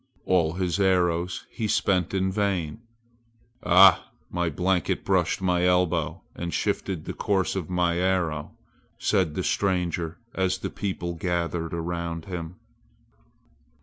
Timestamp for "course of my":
7.13-7.99